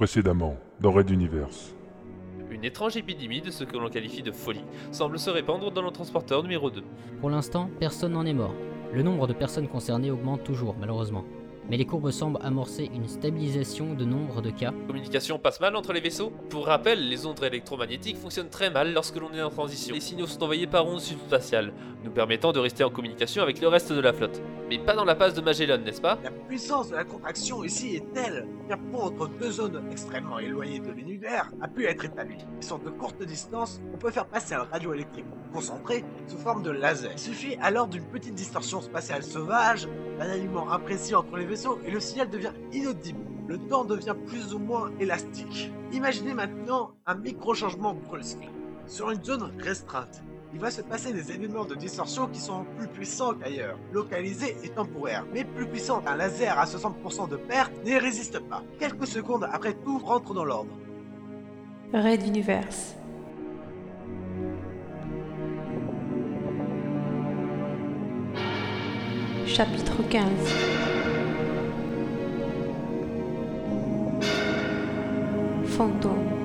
Précédemment, 0.00 0.56
dans 0.80 0.92
Red 0.92 1.10
Universe. 1.10 1.74
Une 2.50 2.64
étrange 2.64 2.96
épidémie 2.96 3.42
de 3.42 3.50
ce 3.50 3.64
que 3.64 3.76
l'on 3.76 3.90
qualifie 3.90 4.22
de 4.22 4.32
folie 4.32 4.64
semble 4.92 5.18
se 5.18 5.28
répandre 5.28 5.70
dans 5.70 5.82
le 5.82 5.90
transporteur 5.90 6.42
numéro 6.42 6.70
2. 6.70 6.82
Pour 7.20 7.28
l'instant, 7.28 7.68
personne 7.78 8.12
n'en 8.12 8.24
est 8.24 8.32
mort. 8.32 8.54
Le 8.94 9.02
nombre 9.02 9.26
de 9.26 9.34
personnes 9.34 9.68
concernées 9.68 10.10
augmente 10.10 10.42
toujours, 10.42 10.74
malheureusement 10.80 11.26
mais 11.68 11.76
les 11.76 11.84
courbes 11.84 12.10
semblent 12.10 12.38
amorcer 12.42 12.90
une 12.94 13.08
stabilisation 13.08 13.94
de 13.94 14.04
nombre 14.04 14.40
de 14.42 14.50
cas. 14.50 14.72
La 14.72 14.86
communication 14.86 15.38
passe 15.38 15.60
mal 15.60 15.76
entre 15.76 15.92
les 15.92 16.00
vaisseaux 16.00 16.32
Pour 16.48 16.66
rappel, 16.66 17.08
les 17.08 17.26
ondes 17.26 17.42
électromagnétiques 17.42 18.16
fonctionnent 18.16 18.50
très 18.50 18.70
mal 18.70 18.92
lorsque 18.92 19.16
l'on 19.16 19.32
est 19.32 19.42
en 19.42 19.50
transition. 19.50 19.94
Les 19.94 20.00
signaux 20.00 20.26
sont 20.26 20.42
envoyés 20.42 20.66
par 20.66 20.86
ondes 20.86 21.00
subspatiales, 21.00 21.72
nous 22.04 22.10
permettant 22.10 22.52
de 22.52 22.58
rester 22.58 22.84
en 22.84 22.90
communication 22.90 23.42
avec 23.42 23.60
le 23.60 23.68
reste 23.68 23.92
de 23.92 24.00
la 24.00 24.12
flotte. 24.12 24.40
Mais 24.68 24.78
pas 24.78 24.94
dans 24.94 25.04
la 25.04 25.14
passe 25.14 25.34
de 25.34 25.40
Magellan, 25.40 25.78
n'est-ce 25.78 26.00
pas? 26.00 26.18
La 26.22 26.30
puissance 26.30 26.90
de 26.90 26.96
la 26.96 27.04
contraction 27.04 27.64
ici 27.64 27.96
est 27.96 28.12
telle 28.14 28.46
qu'un 28.68 28.78
pont 28.78 29.02
entre 29.02 29.28
deux 29.28 29.50
zones 29.50 29.82
extrêmement 29.90 30.38
éloignées 30.38 30.80
de 30.80 30.90
l'univers 30.90 31.50
a 31.60 31.68
pu 31.68 31.86
être 31.86 32.04
établi. 32.04 32.36
Et 32.60 32.62
sur 32.62 32.78
de 32.78 32.90
courtes 32.90 33.22
distances, 33.22 33.80
on 33.92 33.98
peut 33.98 34.10
faire 34.10 34.26
passer 34.26 34.54
un 34.54 34.64
radio 34.64 34.94
électrique 34.94 35.26
concentré 35.52 36.04
sous 36.26 36.38
forme 36.38 36.62
de 36.62 36.70
laser. 36.70 37.10
Il 37.12 37.18
suffit 37.18 37.56
alors 37.60 37.88
d'une 37.88 38.04
petite 38.04 38.34
distorsion 38.34 38.80
spatiale 38.80 39.22
sauvage, 39.22 39.88
d'un 40.20 40.28
aliment 40.28 40.70
imprécis 40.70 41.14
entre 41.14 41.38
les 41.38 41.46
vaisseaux 41.46 41.78
et 41.86 41.90
le 41.90 41.98
signal 41.98 42.28
devient 42.28 42.52
inaudible. 42.72 43.20
Le 43.48 43.56
temps 43.56 43.84
devient 43.84 44.14
plus 44.26 44.54
ou 44.54 44.58
moins 44.58 44.90
élastique. 45.00 45.72
Imaginez 45.92 46.34
maintenant 46.34 46.92
un 47.06 47.14
micro-changement 47.14 47.94
brusque. 47.94 48.46
Sur 48.86 49.10
une 49.10 49.24
zone 49.24 49.50
restreinte, 49.58 50.22
il 50.52 50.60
va 50.60 50.70
se 50.70 50.82
passer 50.82 51.14
des 51.14 51.32
événements 51.32 51.64
de 51.64 51.74
distorsion 51.74 52.28
qui 52.28 52.38
sont 52.38 52.66
plus 52.76 52.88
puissants 52.88 53.32
qu'ailleurs, 53.32 53.78
localisés 53.92 54.56
et 54.62 54.68
temporaires. 54.68 55.24
Mais 55.32 55.44
plus 55.44 55.66
puissants 55.66 56.02
qu'un 56.02 56.16
laser 56.16 56.58
à 56.58 56.66
60% 56.66 57.28
de 57.30 57.36
perte 57.36 57.72
n'y 57.82 57.96
résiste 57.96 58.40
pas. 58.40 58.62
Quelques 58.78 59.06
secondes 59.06 59.48
après 59.50 59.72
tout 59.72 59.98
rentre 59.98 60.34
dans 60.34 60.44
l'ordre. 60.44 60.76
Red 61.94 62.26
Universe. 62.26 62.99
Chapitre 69.52 70.00
15 70.08 70.22
fantôme. 75.66 76.39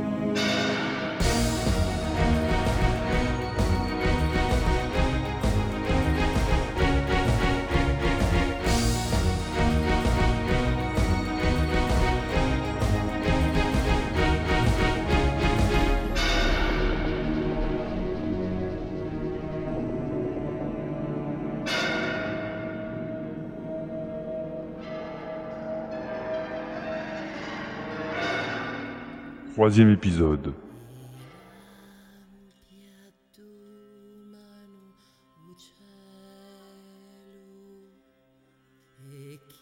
Troisième 29.56 29.90
épisode. 29.90 30.54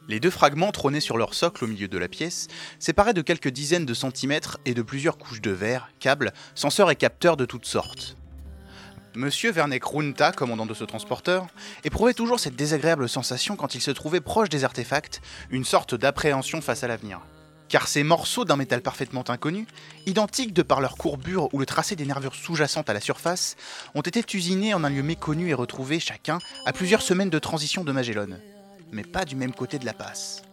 Les 0.07 0.19
deux 0.19 0.31
fragments 0.31 0.71
trônaient 0.71 0.99
sur 0.99 1.15
leur 1.15 1.35
socle 1.35 1.63
au 1.63 1.67
milieu 1.67 1.87
de 1.87 1.99
la 1.99 2.07
pièce, 2.07 2.47
séparés 2.79 3.13
de 3.13 3.21
quelques 3.21 3.49
dizaines 3.49 3.85
de 3.85 3.93
centimètres 3.93 4.57
et 4.65 4.73
de 4.73 4.81
plusieurs 4.81 5.19
couches 5.19 5.41
de 5.41 5.51
verre, 5.51 5.91
câbles, 5.99 6.33
senseurs 6.55 6.89
et 6.89 6.95
capteurs 6.95 7.37
de 7.37 7.45
toutes 7.45 7.67
sortes. 7.67 8.17
Monsieur 9.15 9.51
Werneck 9.51 9.83
Runta, 9.83 10.31
commandant 10.31 10.65
de 10.65 10.73
ce 10.73 10.85
transporteur, 10.85 11.45
éprouvait 11.83 12.15
toujours 12.15 12.39
cette 12.39 12.55
désagréable 12.55 13.07
sensation 13.07 13.55
quand 13.55 13.75
il 13.75 13.81
se 13.81 13.91
trouvait 13.91 14.21
proche 14.21 14.49
des 14.49 14.63
artefacts, 14.63 15.21
une 15.51 15.63
sorte 15.65 15.93
d'appréhension 15.93 16.61
face 16.61 16.83
à 16.83 16.87
l'avenir 16.87 17.21
car 17.73 17.87
ces 17.87 18.03
morceaux 18.03 18.45
d'un 18.45 18.55
métal 18.55 18.83
parfaitement 18.83 19.27
inconnu, 19.29 19.65
identiques 20.05 20.53
de 20.53 20.61
par 20.61 20.79
leur 20.79 20.95
courbure 20.95 21.51
ou 21.55 21.59
le 21.59 21.65
tracé 21.65 21.95
des 21.95 22.05
nervures 22.05 22.35
sous-jacentes 22.35 22.87
à 22.87 22.93
la 22.93 23.01
surface, 23.01 23.55
ont 23.95 24.01
été 24.01 24.23
usinés 24.31 24.75
en 24.75 24.83
un 24.83 24.91
lieu 24.91 25.01
méconnu 25.01 25.49
et 25.49 25.55
retrouvés 25.55 25.99
chacun 25.99 26.37
à 26.67 26.71
plusieurs 26.71 27.01
semaines 27.01 27.31
de 27.31 27.39
transition 27.39 27.83
de 27.83 27.91
Magellan, 27.91 28.37
mais 28.91 29.01
pas 29.01 29.25
du 29.25 29.35
même 29.35 29.55
côté 29.55 29.79
de 29.79 29.87
la 29.87 29.93
passe. 29.93 30.43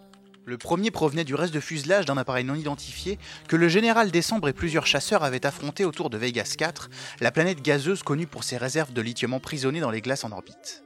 Le 0.46 0.56
premier 0.56 0.90
provenait 0.90 1.24
du 1.24 1.34
reste 1.34 1.52
de 1.52 1.60
fuselage 1.60 2.06
d'un 2.06 2.16
appareil 2.16 2.44
non 2.44 2.54
identifié 2.54 3.18
que 3.48 3.56
le 3.56 3.68
général 3.68 4.10
Décembre 4.10 4.48
et 4.48 4.54
plusieurs 4.54 4.86
chasseurs 4.86 5.22
avaient 5.22 5.44
affronté 5.44 5.84
autour 5.84 6.08
de 6.08 6.16
Vegas 6.16 6.54
4, 6.56 6.88
la 7.20 7.30
planète 7.30 7.60
gazeuse 7.60 8.02
connue 8.02 8.26
pour 8.26 8.44
ses 8.44 8.56
réserves 8.56 8.94
de 8.94 9.02
lithium 9.02 9.34
emprisonnées 9.34 9.80
dans 9.80 9.90
les 9.90 10.00
glaces 10.00 10.24
en 10.24 10.32
orbite. 10.32 10.84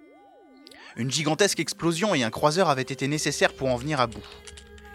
Une 0.96 1.12
gigantesque 1.12 1.60
explosion 1.60 2.12
et 2.12 2.24
un 2.24 2.30
croiseur 2.30 2.70
avaient 2.70 2.82
été 2.82 3.06
nécessaires 3.06 3.52
pour 3.52 3.68
en 3.68 3.76
venir 3.76 4.00
à 4.00 4.08
bout. 4.08 4.26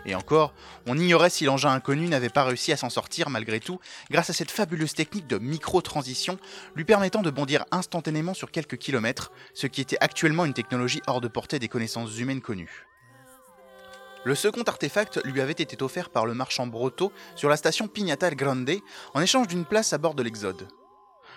Et 0.06 0.16
encore, 0.16 0.54
on 0.88 0.98
ignorait 0.98 1.30
si 1.30 1.46
l'engin 1.46 1.72
inconnu 1.72 2.08
n'avait 2.08 2.30
pas 2.30 2.44
réussi 2.44 2.72
à 2.72 2.78
s'en 2.78 2.90
sortir 2.90 3.30
malgré 3.30 3.60
tout, 3.60 3.80
grâce 4.10 4.30
à 4.30 4.34
cette 4.34 4.52
fabuleuse 4.52 4.94
technique 4.94 5.28
de 5.28 5.38
micro-transition 5.38 6.38
lui 6.76 6.86
permettant 6.86 7.22
de 7.22 7.30
bondir 7.30 7.66
instantanément 7.72 8.34
sur 8.34 8.52
quelques 8.52 8.78
kilomètres, 8.78 9.32
ce 9.54 9.68
qui 9.68 9.82
était 9.82 9.98
actuellement 10.00 10.46
une 10.46 10.54
technologie 10.54 11.02
hors 11.08 11.22
de 11.22 11.28
portée 11.28 11.60
des 11.60 11.68
connaissances 11.68 12.18
humaines 12.18 12.42
connues. 12.42 12.86
Le 14.26 14.36
second 14.36 14.64
artefact 14.64 15.22
lui 15.24 15.40
avait 15.40 15.54
été 15.54 15.82
offert 15.82 16.10
par 16.10 16.26
le 16.26 16.34
marchand 16.34 16.68
Brotto 16.68 17.14
sur 17.36 17.48
la 17.48 17.56
station 17.56 17.88
Pignata 17.88 18.30
Grande 18.32 18.70
en 19.14 19.22
échange 19.22 19.48
d'une 19.48 19.64
place 19.64 19.94
à 19.94 19.98
bord 19.98 20.14
de 20.14 20.24
l'Exode. 20.24 20.68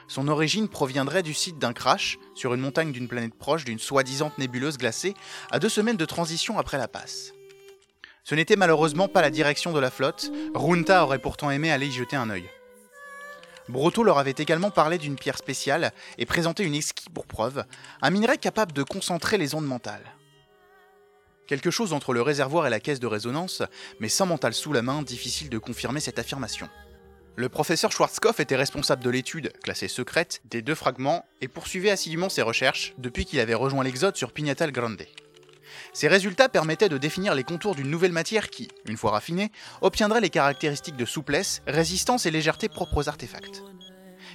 Son 0.08 0.26
origine 0.26 0.68
proviendrait 0.68 1.22
du 1.22 1.32
site 1.32 1.58
d'un 1.58 1.72
crash 1.72 2.18
sur 2.34 2.54
une 2.54 2.60
montagne 2.60 2.90
d'une 2.90 3.06
planète 3.06 3.34
proche 3.34 3.64
d'une 3.64 3.78
soi-disant 3.78 4.32
nébuleuse 4.36 4.78
glacée 4.78 5.14
à 5.52 5.60
deux 5.60 5.68
semaines 5.68 5.96
de 5.96 6.04
transition 6.04 6.58
après 6.58 6.76
la 6.76 6.88
passe. 6.88 7.32
Ce 8.24 8.34
n'était 8.34 8.56
malheureusement 8.56 9.08
pas 9.08 9.22
la 9.22 9.30
direction 9.30 9.72
de 9.72 9.80
la 9.80 9.90
flotte, 9.90 10.30
Runta 10.54 11.04
aurait 11.04 11.18
pourtant 11.18 11.50
aimé 11.50 11.72
aller 11.72 11.88
y 11.88 11.92
jeter 11.92 12.16
un 12.16 12.30
œil. 12.30 12.48
Brotto 13.68 14.04
leur 14.04 14.18
avait 14.18 14.34
également 14.36 14.70
parlé 14.70 14.98
d'une 14.98 15.16
pierre 15.16 15.38
spéciale 15.38 15.92
et 16.18 16.26
présenté 16.26 16.64
une 16.64 16.74
esquisse 16.74 17.08
pour 17.12 17.26
preuve, 17.26 17.64
un 18.00 18.10
minerai 18.10 18.38
capable 18.38 18.72
de 18.72 18.82
concentrer 18.82 19.38
les 19.38 19.54
ondes 19.54 19.66
mentales. 19.66 20.14
Quelque 21.46 21.70
chose 21.70 21.92
entre 21.92 22.12
le 22.12 22.22
réservoir 22.22 22.66
et 22.66 22.70
la 22.70 22.80
caisse 22.80 23.00
de 23.00 23.06
résonance, 23.06 23.62
mais 24.00 24.08
sans 24.08 24.26
mental 24.26 24.54
sous 24.54 24.72
la 24.72 24.82
main, 24.82 25.02
difficile 25.02 25.50
de 25.50 25.58
confirmer 25.58 26.00
cette 26.00 26.18
affirmation. 26.18 26.68
Le 27.34 27.48
professeur 27.48 27.90
Schwarzkopf 27.90 28.40
était 28.40 28.56
responsable 28.56 29.02
de 29.02 29.10
l'étude, 29.10 29.52
classée 29.62 29.88
secrète, 29.88 30.42
des 30.44 30.62
deux 30.62 30.74
fragments 30.74 31.24
et 31.40 31.48
poursuivait 31.48 31.90
assidûment 31.90 32.28
ses 32.28 32.42
recherches 32.42 32.94
depuis 32.98 33.24
qu'il 33.24 33.40
avait 33.40 33.54
rejoint 33.54 33.84
l'Exode 33.84 34.16
sur 34.16 34.32
Pignatal 34.32 34.70
Grande. 34.70 35.06
Ces 35.92 36.08
résultats 36.08 36.48
permettaient 36.48 36.88
de 36.88 36.96
définir 36.96 37.34
les 37.34 37.44
contours 37.44 37.74
d'une 37.74 37.90
nouvelle 37.90 38.12
matière 38.12 38.48
qui, 38.48 38.68
une 38.86 38.96
fois 38.96 39.10
raffinée, 39.10 39.52
obtiendrait 39.82 40.22
les 40.22 40.30
caractéristiques 40.30 40.96
de 40.96 41.04
souplesse, 41.04 41.62
résistance 41.66 42.24
et 42.24 42.30
légèreté 42.30 42.68
propres 42.68 42.96
aux 42.96 43.08
artefacts. 43.08 43.62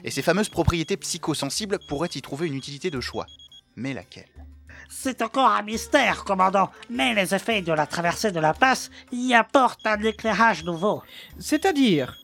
Et 0.03 0.11
ces 0.11 0.21
fameuses 0.21 0.49
propriétés 0.49 0.97
psychosensibles 0.97 1.79
pourraient 1.87 2.09
y 2.13 2.21
trouver 2.21 2.47
une 2.47 2.55
utilité 2.55 2.91
de 2.91 3.01
choix. 3.01 3.25
Mais 3.75 3.93
laquelle? 3.93 4.29
C'est 4.89 5.21
encore 5.23 5.49
un 5.49 5.63
mystère, 5.63 6.23
commandant, 6.23 6.69
mais 6.89 7.15
les 7.15 7.33
effets 7.33 7.61
de 7.61 7.73
la 7.73 7.87
traversée 7.87 8.31
de 8.31 8.39
la 8.39 8.53
passe 8.53 8.91
y 9.11 9.33
apportent 9.33 9.85
un 9.85 10.01
éclairage 10.03 10.63
nouveau. 10.63 11.01
C'est-à-dire? 11.39 12.15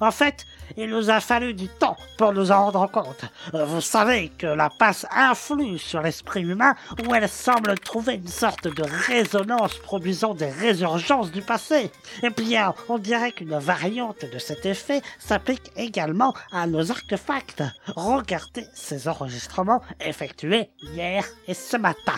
En 0.00 0.12
fait, 0.12 0.46
il 0.76 0.90
nous 0.90 1.10
a 1.10 1.20
fallu 1.20 1.54
du 1.54 1.68
temps 1.68 1.96
pour 2.16 2.32
nous 2.32 2.50
en 2.50 2.64
rendre 2.64 2.90
compte. 2.90 3.24
Euh, 3.54 3.64
vous 3.64 3.80
savez 3.80 4.30
que 4.36 4.46
la 4.46 4.70
passe 4.70 5.06
influe 5.10 5.78
sur 5.78 6.02
l'esprit 6.02 6.42
humain 6.42 6.74
où 7.06 7.14
elle 7.14 7.28
semble 7.28 7.78
trouver 7.78 8.14
une 8.14 8.28
sorte 8.28 8.68
de 8.68 8.84
résonance 9.06 9.78
produisant 9.78 10.34
des 10.34 10.50
résurgences 10.50 11.30
du 11.30 11.42
passé. 11.42 11.90
Eh 12.22 12.30
bien, 12.30 12.74
on 12.88 12.98
dirait 12.98 13.32
qu'une 13.32 13.58
variante 13.58 14.24
de 14.30 14.38
cet 14.38 14.66
effet 14.66 15.02
s'applique 15.18 15.70
également 15.76 16.34
à 16.52 16.66
nos 16.66 16.90
artefacts. 16.90 17.62
Regardez 17.96 18.66
ces 18.74 19.08
enregistrements 19.08 19.82
effectués 20.04 20.70
hier 20.82 21.24
et 21.46 21.54
ce 21.54 21.76
matin. 21.76 22.14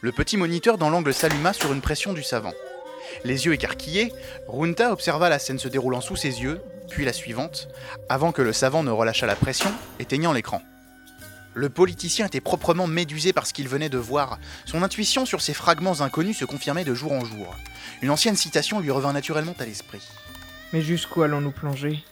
Le 0.00 0.12
petit 0.12 0.36
moniteur 0.36 0.78
dans 0.78 0.90
l'angle 0.90 1.14
s'alluma 1.14 1.52
sur 1.52 1.72
une 1.72 1.80
pression 1.80 2.12
du 2.12 2.22
savant. 2.22 2.52
Les 3.24 3.46
yeux 3.46 3.54
écarquillés, 3.54 4.12
Runta 4.48 4.92
observa 4.92 5.28
la 5.28 5.38
scène 5.38 5.58
se 5.58 5.68
déroulant 5.68 6.00
sous 6.00 6.16
ses 6.16 6.42
yeux, 6.42 6.60
puis 6.88 7.04
la 7.04 7.12
suivante, 7.12 7.68
avant 8.08 8.32
que 8.32 8.42
le 8.42 8.52
savant 8.52 8.82
ne 8.82 8.90
relâchât 8.90 9.26
la 9.26 9.36
pression, 9.36 9.70
éteignant 9.98 10.32
l'écran. 10.32 10.62
Le 11.54 11.68
politicien 11.68 12.26
était 12.26 12.40
proprement 12.40 12.86
médusé 12.86 13.32
par 13.32 13.46
ce 13.46 13.52
qu'il 13.52 13.68
venait 13.68 13.90
de 13.90 13.98
voir. 13.98 14.38
Son 14.64 14.82
intuition 14.82 15.26
sur 15.26 15.42
ces 15.42 15.52
fragments 15.52 16.00
inconnus 16.00 16.38
se 16.38 16.46
confirmait 16.46 16.84
de 16.84 16.94
jour 16.94 17.12
en 17.12 17.24
jour. 17.24 17.54
Une 18.00 18.10
ancienne 18.10 18.36
citation 18.36 18.80
lui 18.80 18.90
revint 18.90 19.12
naturellement 19.12 19.54
à 19.58 19.64
l'esprit. 19.64 20.02
Mais 20.72 20.80
jusqu'où 20.80 21.22
allons-nous 21.22 21.50
plonger? 21.50 22.02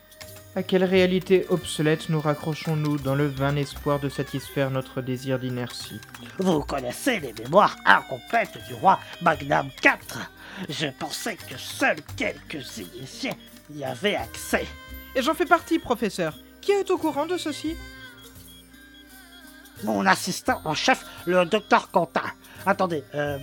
À 0.57 0.65
quelle 0.65 0.83
réalité 0.83 1.47
obsolète 1.49 2.09
nous 2.09 2.21
raccrochons-nous 2.21 2.99
dans 2.99 3.15
le 3.15 3.29
vain 3.29 3.55
espoir 3.55 4.01
de 4.01 4.09
satisfaire 4.09 4.73
notre 4.73 5.01
désir 5.01 5.39
d'inertie 5.39 6.01
Vous 6.39 6.61
connaissez 6.63 7.21
les 7.21 7.33
mémoires 7.33 7.77
incomplètes 7.87 8.59
du 8.67 8.75
roi 8.75 8.99
Magnam 9.23 9.69
IV 9.85 10.19
Je 10.69 10.89
pensais 10.89 11.37
que 11.37 11.57
seuls 11.57 12.01
quelques 12.17 12.79
initiés 12.79 13.35
y 13.73 13.85
avait 13.85 14.17
accès. 14.17 14.67
Et 15.15 15.23
j'en 15.23 15.35
fais 15.35 15.47
partie, 15.47 15.79
professeur. 15.79 16.37
Qui 16.61 16.73
est 16.73 16.91
au 16.91 16.99
courant 16.99 17.27
de 17.27 17.37
ceci? 17.37 17.77
Mon 19.85 20.05
assistant 20.05 20.61
en 20.65 20.75
chef, 20.75 21.05
le 21.27 21.45
docteur 21.45 21.93
Quentin. 21.93 22.25
Attendez, 22.67 23.05
euh... 23.15 23.39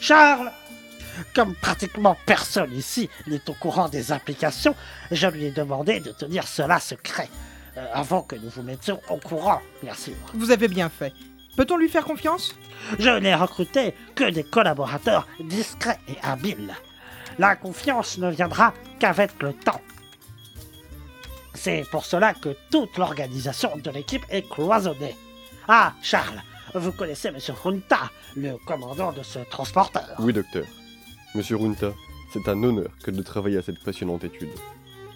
Charles 0.00 0.50
Comme 1.34 1.54
pratiquement 1.54 2.16
personne 2.26 2.72
ici 2.72 3.08
n'est 3.26 3.48
au 3.48 3.54
courant 3.54 3.88
des 3.88 4.12
implications, 4.12 4.74
je 5.10 5.26
lui 5.26 5.44
ai 5.46 5.50
demandé 5.50 6.00
de 6.00 6.10
tenir 6.12 6.46
cela 6.46 6.78
secret. 6.80 7.28
euh, 7.78 7.86
avant 7.92 8.22
que 8.22 8.36
nous 8.36 8.50
vous 8.50 8.62
mettions 8.62 9.00
au 9.08 9.16
courant, 9.18 9.60
bien 9.82 9.94
sûr. 9.94 10.14
Vous 10.34 10.50
avez 10.50 10.68
bien 10.68 10.88
fait. 10.88 11.12
Peut-on 11.56 11.76
lui 11.76 11.88
faire 11.88 12.04
confiance? 12.04 12.54
Je 12.98 13.10
n'ai 13.10 13.34
recruté 13.34 13.94
que 14.14 14.28
des 14.30 14.44
collaborateurs 14.44 15.26
discrets 15.40 15.98
et 16.08 16.16
habiles. 16.22 16.74
La 17.38 17.56
confiance 17.56 18.18
ne 18.18 18.30
viendra 18.30 18.74
qu'avec 18.98 19.42
le 19.42 19.52
temps. 19.52 19.80
C'est 21.54 21.84
pour 21.90 22.04
cela 22.04 22.34
que 22.34 22.56
toute 22.70 22.96
l'organisation 22.98 23.76
de 23.76 23.90
l'équipe 23.90 24.24
est 24.30 24.48
cloisonnée. 24.48 25.16
Ah, 25.66 25.92
Charles, 26.02 26.40
vous 26.74 26.92
connaissez 26.92 27.28
M. 27.28 27.38
Runta, 27.64 28.10
le 28.36 28.56
commandant 28.64 29.12
de 29.12 29.22
ce 29.22 29.40
transporteur. 29.50 30.14
Oui, 30.20 30.32
docteur. 30.32 30.64
Monsieur 31.34 31.56
Runta, 31.56 31.92
c'est 32.32 32.48
un 32.48 32.62
honneur 32.62 32.90
que 33.04 33.10
de 33.10 33.22
travailler 33.22 33.58
à 33.58 33.62
cette 33.62 33.82
passionnante 33.82 34.24
étude. 34.24 34.48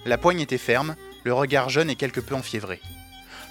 La 0.05 0.19
poigne 0.19 0.41
était 0.41 0.59
ferme, 0.59 0.95
le 1.25 1.33
regard 1.33 1.69
jeune 1.69 1.89
et 1.89 1.97
quelque 1.97 2.21
peu 2.21 2.35
enfiévré. 2.35 2.81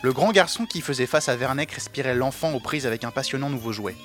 Le 0.04 0.14
grand 0.14 0.32
garçon 0.32 0.66
qui 0.66 0.82
faisait 0.82 1.06
face 1.06 1.30
à 1.30 1.36
Vernec 1.36 1.72
respirait 1.72 2.16
l'enfant 2.16 2.54
aux 2.54 2.60
prises 2.60 2.86
avec 2.86 3.04
un 3.04 3.12
passionnant 3.12 3.50
nouveau 3.50 3.72
jouet. 3.72 3.96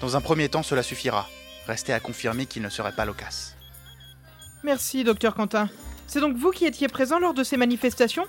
Dans 0.00 0.16
un 0.16 0.20
premier 0.20 0.48
temps, 0.48 0.62
cela 0.62 0.82
suffira. 0.82 1.28
Restait 1.66 1.92
à 1.92 2.00
confirmer 2.00 2.46
qu'il 2.46 2.62
ne 2.62 2.68
serait 2.68 2.92
pas 2.92 3.04
loquace. 3.04 3.56
Merci, 4.64 5.04
docteur 5.04 5.34
Quentin. 5.34 5.68
C'est 6.06 6.20
donc 6.20 6.36
vous 6.36 6.50
qui 6.50 6.66
étiez 6.66 6.88
présent 6.88 7.18
lors 7.18 7.34
de 7.34 7.44
ces 7.44 7.56
manifestations? 7.56 8.26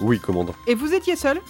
Oui, 0.00 0.18
commandant. 0.18 0.54
Et 0.66 0.74
vous 0.74 0.92
étiez 0.92 1.16
seul? 1.16 1.40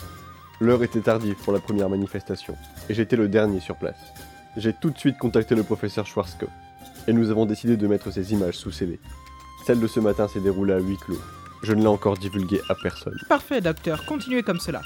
L'heure 0.60 0.82
était 0.84 1.00
tardive 1.00 1.34
pour 1.34 1.52
la 1.52 1.58
première 1.58 1.88
manifestation, 1.88 2.56
et 2.88 2.94
j'étais 2.94 3.16
le 3.16 3.28
dernier 3.28 3.58
sur 3.58 3.76
place. 3.76 3.98
J'ai 4.56 4.72
tout 4.72 4.90
de 4.90 4.98
suite 4.98 5.18
contacté 5.18 5.56
le 5.56 5.64
professeur 5.64 6.06
Schwarzkopf, 6.06 6.52
et 7.06 7.12
nous 7.12 7.30
avons 7.30 7.46
décidé 7.46 7.76
de 7.76 7.86
mettre 7.86 8.10
ces 8.10 8.32
images 8.32 8.56
sous 8.56 8.70
CD. 8.70 8.98
Celle 9.66 9.80
de 9.80 9.86
ce 9.86 10.00
matin 10.00 10.28
s'est 10.28 10.40
déroulée 10.40 10.74
à 10.74 10.78
huis 10.78 10.96
clos. 10.96 11.20
Je 11.62 11.72
ne 11.72 11.80
l'ai 11.80 11.86
encore 11.86 12.16
divulguée 12.16 12.60
à 12.68 12.74
personne. 12.74 13.16
Parfait, 13.28 13.60
docteur. 13.60 14.04
Continuez 14.04 14.42
comme 14.42 14.58
cela. 14.58 14.82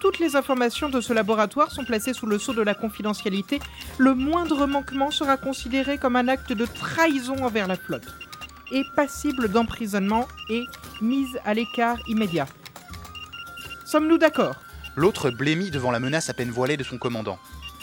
Toutes 0.00 0.18
les 0.18 0.36
informations 0.36 0.90
de 0.90 1.00
ce 1.00 1.14
laboratoire 1.14 1.70
sont 1.70 1.84
placées 1.84 2.12
sous 2.12 2.26
le 2.26 2.38
sceau 2.38 2.52
de 2.52 2.60
la 2.62 2.74
confidentialité. 2.74 3.60
Le 3.96 4.14
moindre 4.14 4.66
manquement 4.66 5.10
sera 5.10 5.38
considéré 5.38 5.96
comme 5.96 6.16
un 6.16 6.28
acte 6.28 6.52
de 6.52 6.66
trahison 6.66 7.36
envers 7.42 7.66
la 7.66 7.76
flotte, 7.76 8.06
et 8.70 8.82
passible 8.94 9.48
d'emprisonnement 9.48 10.28
et 10.50 10.64
mise 11.00 11.38
à 11.44 11.54
l'écart 11.54 11.98
immédiat. 12.08 12.46
Sommes-nous 13.86 14.18
d'accord? 14.18 14.56
L'autre 14.96 15.30
blêmit 15.30 15.70
devant 15.70 15.90
la 15.90 16.00
menace 16.00 16.28
à 16.28 16.34
peine 16.34 16.50
voilée 16.50 16.76
de 16.76 16.84
son 16.84 16.98
commandant. 16.98 17.38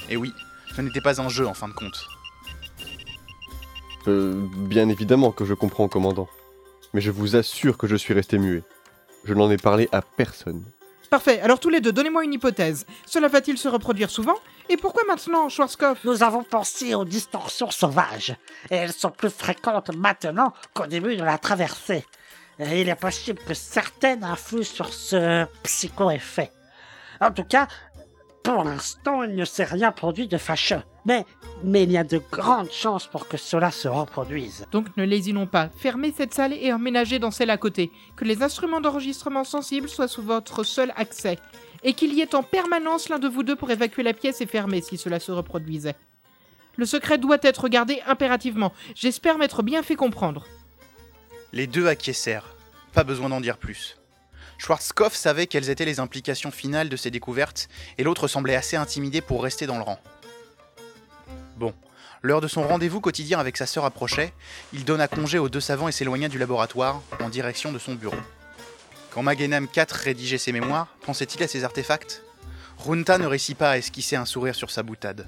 Et 0.09 0.17
oui, 0.17 0.33
ce 0.75 0.81
n'était 0.81 1.01
pas 1.01 1.19
un 1.19 1.29
jeu 1.29 1.47
en 1.47 1.53
fin 1.53 1.67
de 1.67 1.73
compte. 1.73 2.07
Euh, 4.07 4.33
bien 4.55 4.89
évidemment 4.89 5.31
que 5.31 5.45
je 5.45 5.53
comprends, 5.53 5.88
commandant. 5.88 6.27
Mais 6.94 7.01
je 7.01 7.11
vous 7.11 7.35
assure 7.35 7.77
que 7.77 7.88
je 7.88 7.95
suis 7.95 8.13
resté 8.13 8.38
muet. 8.38 8.63
Je 9.23 9.33
n'en 9.33 9.50
ai 9.50 9.57
parlé 9.57 9.88
à 9.91 10.01
personne. 10.01 10.63
Parfait, 11.09 11.39
alors 11.41 11.59
tous 11.59 11.69
les 11.69 11.79
deux, 11.79 11.91
donnez-moi 11.91 12.23
une 12.23 12.33
hypothèse. 12.33 12.85
Cela 13.05 13.27
va-t-il 13.27 13.57
se 13.57 13.67
reproduire 13.67 14.09
souvent? 14.09 14.35
Et 14.67 14.77
pourquoi 14.77 15.03
maintenant, 15.07 15.47
Schwarzkopf? 15.47 16.03
Nous 16.05 16.23
avons 16.23 16.44
pensé 16.44 16.95
aux 16.95 17.05
distorsions 17.05 17.69
sauvages, 17.69 18.35
et 18.71 18.75
elles 18.75 18.94
sont 18.94 19.11
plus 19.11 19.29
fréquentes 19.29 19.95
maintenant 19.95 20.53
qu'au 20.73 20.88
début 20.88 21.15
de 21.15 21.23
la 21.23 21.38
traversée. 21.38 22.03
Et 22.59 22.81
il 22.81 22.89
est 22.89 22.95
possible 22.95 23.39
que 23.47 23.53
certaines 23.53 24.23
influent 24.23 24.63
sur 24.63 24.91
ce 24.94 25.45
psycho-effet. 25.61 26.51
En 27.21 27.31
tout 27.31 27.44
cas, 27.44 27.67
pour 28.44 28.66
l'instant, 28.66 29.24
il 29.24 29.36
ne 29.36 29.45
s'est 29.45 29.63
rien 29.63 29.94
produit 29.94 30.28
de 30.28 30.38
fâcheux. 30.38 30.81
Mais, 31.06 31.25
mais 31.63 31.84
il 31.84 31.92
y 31.92 31.98
a 31.98 32.04
de 32.04 32.22
grandes 32.31 32.72
chances 32.72 33.07
pour 33.07 33.28
que 33.28 33.38
cela 33.38 33.72
se 33.72 33.88
reproduise. 33.88 34.66
Donc 34.72 34.88
ne 34.98 35.06
lésinons 35.06 35.48
pas, 35.48 35.69
fermez 35.78 36.13
cette 36.16 36.34
salle 36.34 36.54
et 36.54 36.74
emménagez 36.74 37.19
dans 37.19 37.31
celle 37.31 37.50
à 37.50 37.57
côté. 37.57 37.90
Que 38.18 38.25
les 38.25 38.44
instruments 38.44 38.81
d'enregistrement 38.81 39.45
sensibles 39.45 39.88
soient 39.88 40.10
sous 40.10 40.22
votre 40.22 40.63
seul 40.63 40.94
accès. 40.98 41.40
Et 41.84 41.94
qu'il 41.94 42.13
y 42.13 42.22
ait 42.22 42.36
en 42.36 42.44
permanence 42.44 43.10
l'un 43.10 43.19
de 43.19 43.28
vous 43.28 43.44
deux 43.44 43.56
pour 43.56 43.72
évacuer 43.72 44.04
la 44.04 44.13
pièce 44.13 44.42
et 44.42 44.46
fermer 44.46 44.81
si 44.81 44.98
cela 44.98 45.19
se 45.19 45.31
reproduisait. 45.31 45.96
Le 46.75 46.86
secret 46.86 47.18
doit 47.18 47.38
être 47.42 47.69
gardé 47.69 48.01
impérativement. 48.07 48.74
J'espère 48.96 49.38
m'être 49.38 49.63
bien 49.63 49.84
fait 49.84 49.96
comprendre. 49.96 50.46
Les 51.54 51.68
deux 51.68 51.88
acquiescèrent. 51.88 52.56
Pas 52.94 53.04
besoin 53.04 53.30
d'en 53.30 53.42
dire 53.42 53.57
plus. 53.57 53.98
Schwarzkopf 54.57 55.15
savait 55.15 55.47
quelles 55.47 55.69
étaient 55.69 55.85
les 55.85 56.00
implications 56.00 56.51
finales 56.51 56.89
de 56.89 56.95
ces 56.95 57.11
découvertes, 57.11 57.67
et 57.97 58.03
l'autre 58.03 58.27
semblait 58.27 58.55
assez 58.55 58.75
intimidé 58.75 59.21
pour 59.21 59.44
rester 59.44 59.65
dans 59.65 59.77
le 59.77 59.83
rang. 59.83 60.00
Bon, 61.57 61.73
l'heure 62.21 62.41
de 62.41 62.47
son 62.47 62.67
rendez-vous 62.67 63.01
quotidien 63.01 63.39
avec 63.39 63.57
sa 63.57 63.65
sœur 63.65 63.85
approchait, 63.85 64.33
il 64.73 64.85
donna 64.85 65.07
congé 65.07 65.39
aux 65.39 65.50
deux 65.50 65.61
savants 65.61 65.88
et 65.88 65.91
s'éloigna 65.91 66.29
du 66.29 66.38
laboratoire, 66.38 67.01
en 67.21 67.29
direction 67.29 67.71
de 67.71 67.79
son 67.79 67.95
bureau. 67.95 68.17
Quand 69.11 69.21
Magenam 69.21 69.67
IV 69.75 69.85
rédigeait 69.91 70.38
ses 70.38 70.51
mémoires, 70.51 70.88
pensait-il 71.05 71.44
à 71.44 71.47
ces 71.47 71.63
artefacts? 71.63 72.23
Runta 72.79 73.17
ne 73.19 73.27
réussit 73.27 73.57
pas 73.57 73.71
à 73.71 73.77
esquisser 73.77 74.15
un 74.15 74.25
sourire 74.25 74.55
sur 74.55 74.71
sa 74.71 74.81
boutade. 74.81 75.27